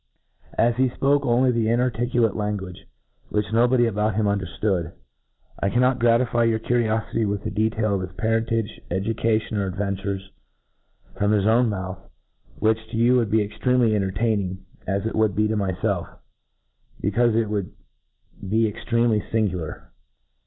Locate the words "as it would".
14.87-15.35